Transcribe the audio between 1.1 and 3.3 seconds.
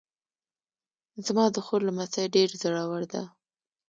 زما د خور لمسی ډېر زړور ده